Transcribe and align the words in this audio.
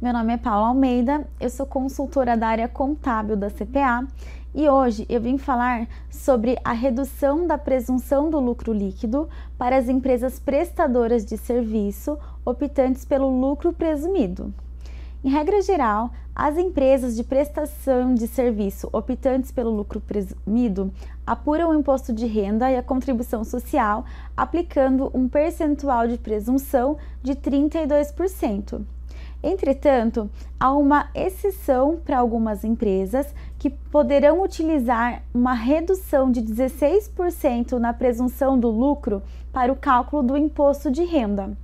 Meu 0.00 0.12
nome 0.12 0.32
é 0.32 0.36
Paula 0.36 0.68
Almeida, 0.68 1.26
eu 1.40 1.50
sou 1.50 1.66
consultora 1.66 2.36
da 2.36 2.46
área 2.46 2.68
contábil 2.68 3.36
da 3.36 3.50
CPA 3.50 4.06
e 4.54 4.68
hoje 4.68 5.04
eu 5.08 5.20
vim 5.20 5.36
falar 5.36 5.88
sobre 6.08 6.56
a 6.64 6.72
redução 6.72 7.44
da 7.44 7.58
presunção 7.58 8.30
do 8.30 8.38
lucro 8.38 8.72
líquido 8.72 9.28
para 9.58 9.76
as 9.76 9.88
empresas 9.88 10.38
prestadoras 10.38 11.26
de 11.26 11.36
serviço 11.36 12.16
optantes 12.44 13.04
pelo 13.04 13.28
lucro 13.40 13.72
presumido. 13.72 14.54
Em 15.24 15.30
regra 15.30 15.60
geral, 15.62 16.12
as 16.32 16.56
empresas 16.56 17.16
de 17.16 17.24
prestação 17.24 18.14
de 18.14 18.28
serviço 18.28 18.88
optantes 18.92 19.50
pelo 19.50 19.74
lucro 19.74 20.00
presumido 20.00 20.92
apuram 21.26 21.70
o 21.70 21.74
imposto 21.74 22.12
de 22.12 22.24
renda 22.24 22.70
e 22.70 22.76
a 22.76 22.84
contribuição 22.84 23.42
social 23.42 24.04
aplicando 24.36 25.10
um 25.12 25.28
percentual 25.28 26.06
de 26.06 26.18
presunção 26.18 26.96
de 27.20 27.34
32%. 27.34 28.84
Entretanto, 29.42 30.28
há 30.58 30.72
uma 30.72 31.08
exceção 31.14 31.96
para 32.04 32.18
algumas 32.18 32.64
empresas 32.64 33.32
que 33.58 33.70
poderão 33.70 34.42
utilizar 34.42 35.22
uma 35.32 35.54
redução 35.54 36.30
de 36.30 36.42
16% 36.42 37.78
na 37.78 37.92
presunção 37.92 38.58
do 38.58 38.68
lucro 38.68 39.22
para 39.52 39.72
o 39.72 39.76
cálculo 39.76 40.22
do 40.22 40.36
imposto 40.36 40.90
de 40.90 41.04
renda. 41.04 41.56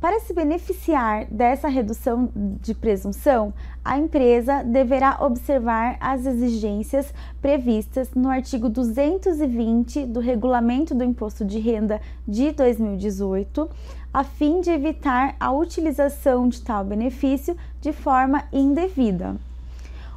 Para 0.00 0.18
se 0.20 0.32
beneficiar 0.32 1.26
dessa 1.26 1.68
redução 1.68 2.30
de 2.34 2.72
presunção, 2.72 3.52
a 3.84 3.98
empresa 3.98 4.62
deverá 4.62 5.18
observar 5.20 5.98
as 6.00 6.24
exigências 6.24 7.12
previstas 7.42 8.08
no 8.14 8.30
artigo 8.30 8.70
220 8.70 10.06
do 10.06 10.18
Regulamento 10.18 10.94
do 10.94 11.04
Imposto 11.04 11.44
de 11.44 11.58
Renda 11.58 12.00
de 12.26 12.50
2018, 12.50 13.68
a 14.10 14.24
fim 14.24 14.62
de 14.62 14.70
evitar 14.70 15.36
a 15.38 15.52
utilização 15.52 16.48
de 16.48 16.62
tal 16.62 16.82
benefício 16.82 17.54
de 17.78 17.92
forma 17.92 18.44
indevida. 18.50 19.36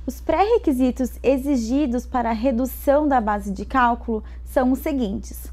Os 0.06 0.22
pré-requisitos 0.22 1.20
exigidos 1.22 2.06
para 2.06 2.30
a 2.30 2.34
redução 2.34 3.06
da 3.06 3.20
base 3.20 3.52
de 3.52 3.66
cálculo 3.66 4.24
são 4.46 4.72
os 4.72 4.80
seguintes: 4.80 5.52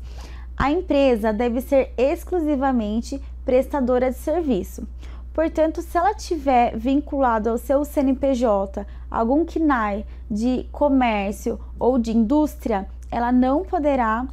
a 0.56 0.70
empresa 0.70 1.32
deve 1.32 1.60
ser 1.62 1.92
exclusivamente 1.98 3.20
prestadora 3.50 4.12
de 4.12 4.16
serviço. 4.16 4.86
Portanto, 5.34 5.82
se 5.82 5.98
ela 5.98 6.14
tiver 6.14 6.76
vinculado 6.78 7.50
ao 7.50 7.58
seu 7.58 7.84
CNPJ 7.84 8.86
algum 9.10 9.44
KNAI 9.44 10.06
de 10.30 10.68
comércio 10.70 11.58
ou 11.76 11.98
de 11.98 12.16
indústria, 12.16 12.86
ela 13.10 13.32
não 13.32 13.64
poderá 13.64 14.24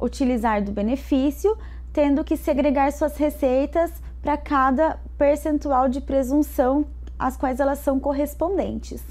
utilizar 0.00 0.60
do 0.64 0.72
benefício, 0.72 1.56
tendo 1.92 2.24
que 2.24 2.36
segregar 2.36 2.90
suas 2.90 3.16
receitas 3.16 3.92
para 4.20 4.36
cada 4.36 4.98
percentual 5.16 5.88
de 5.88 6.00
presunção 6.00 6.84
às 7.16 7.36
quais 7.36 7.60
elas 7.60 7.78
são 7.78 8.00
correspondentes. 8.00 9.04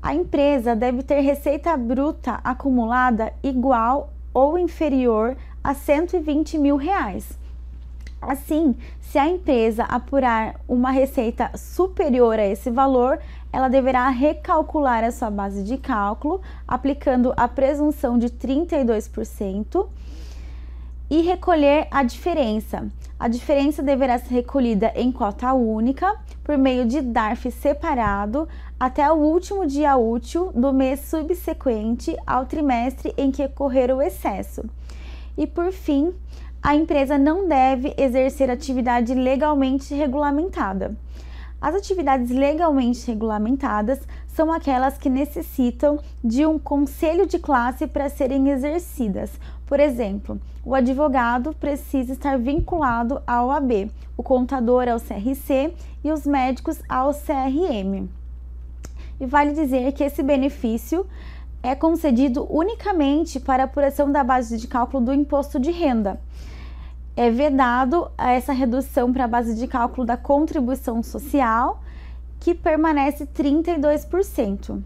A 0.00 0.14
empresa 0.14 0.76
deve 0.76 1.02
ter 1.02 1.18
receita 1.18 1.76
bruta 1.76 2.38
acumulada 2.44 3.32
igual 3.42 4.12
ou 4.32 4.56
inferior 4.56 5.36
a 5.64 5.74
120 5.74 6.58
mil 6.58 6.76
reais 6.76 7.41
Assim, 8.22 8.76
se 9.00 9.18
a 9.18 9.28
empresa 9.28 9.82
apurar 9.82 10.54
uma 10.68 10.92
receita 10.92 11.50
superior 11.56 12.38
a 12.38 12.46
esse 12.46 12.70
valor, 12.70 13.18
ela 13.52 13.68
deverá 13.68 14.08
recalcular 14.10 15.02
a 15.02 15.10
sua 15.10 15.28
base 15.28 15.64
de 15.64 15.76
cálculo, 15.76 16.40
aplicando 16.66 17.34
a 17.36 17.48
presunção 17.48 18.16
de 18.16 18.28
32% 18.28 19.88
e 21.10 21.20
recolher 21.20 21.88
a 21.90 22.04
diferença. 22.04 22.88
A 23.18 23.26
diferença 23.26 23.82
deverá 23.82 24.18
ser 24.18 24.34
recolhida 24.34 24.92
em 24.94 25.10
cota 25.10 25.52
única 25.52 26.16
por 26.44 26.56
meio 26.56 26.86
de 26.86 27.00
DARF 27.00 27.50
separado 27.50 28.48
até 28.78 29.10
o 29.10 29.16
último 29.16 29.66
dia 29.66 29.96
útil 29.96 30.52
do 30.52 30.72
mês 30.72 31.00
subsequente 31.00 32.16
ao 32.24 32.46
trimestre 32.46 33.12
em 33.18 33.32
que 33.32 33.44
ocorrer 33.44 33.94
o 33.94 34.00
excesso. 34.00 34.64
E 35.36 35.46
por 35.46 35.72
fim, 35.72 36.14
a 36.62 36.76
empresa 36.76 37.18
não 37.18 37.48
deve 37.48 37.92
exercer 37.98 38.48
atividade 38.48 39.12
legalmente 39.14 39.92
regulamentada. 39.94 40.96
As 41.60 41.74
atividades 41.74 42.30
legalmente 42.30 43.06
regulamentadas 43.06 44.00
são 44.28 44.52
aquelas 44.52 44.96
que 44.96 45.10
necessitam 45.10 45.98
de 46.22 46.46
um 46.46 46.58
conselho 46.58 47.26
de 47.26 47.38
classe 47.38 47.86
para 47.86 48.08
serem 48.08 48.48
exercidas. 48.48 49.30
Por 49.66 49.80
exemplo, 49.80 50.40
o 50.64 50.74
advogado 50.74 51.52
precisa 51.54 52.12
estar 52.12 52.38
vinculado 52.38 53.20
à 53.26 53.44
OAB, 53.44 53.90
o 54.16 54.22
contador 54.22 54.88
ao 54.88 55.00
CRC 55.00 55.74
e 56.04 56.12
os 56.12 56.26
médicos 56.26 56.80
ao 56.88 57.12
CRM. 57.12 58.08
E 59.20 59.26
vale 59.26 59.52
dizer 59.52 59.92
que 59.92 60.04
esse 60.04 60.22
benefício 60.22 61.06
é 61.62 61.74
concedido 61.74 62.46
unicamente 62.50 63.38
para 63.38 63.64
apuração 63.64 64.10
da 64.10 64.24
base 64.24 64.58
de 64.58 64.66
cálculo 64.66 65.04
do 65.04 65.12
imposto 65.12 65.60
de 65.60 65.70
renda 65.70 66.20
é 67.16 67.30
vedado 67.30 68.10
essa 68.16 68.52
redução 68.52 69.12
para 69.12 69.24
a 69.24 69.28
base 69.28 69.54
de 69.54 69.66
cálculo 69.66 70.06
da 70.06 70.16
contribuição 70.16 71.02
social, 71.02 71.82
que 72.40 72.54
permanece 72.54 73.26
32%. 73.26 74.82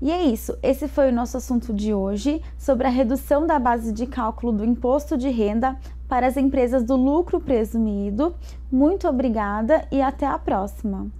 E 0.00 0.10
é 0.10 0.24
isso, 0.24 0.56
esse 0.62 0.88
foi 0.88 1.10
o 1.10 1.14
nosso 1.14 1.36
assunto 1.36 1.72
de 1.72 1.94
hoje 1.94 2.42
sobre 2.58 2.86
a 2.86 2.90
redução 2.90 3.46
da 3.46 3.58
base 3.58 3.92
de 3.92 4.06
cálculo 4.06 4.52
do 4.52 4.64
imposto 4.64 5.16
de 5.16 5.30
renda 5.30 5.76
para 6.06 6.26
as 6.26 6.36
empresas 6.36 6.84
do 6.84 6.96
lucro 6.96 7.40
presumido. 7.40 8.34
Muito 8.70 9.08
obrigada 9.08 9.86
e 9.90 10.02
até 10.02 10.26
a 10.26 10.38
próxima! 10.38 11.10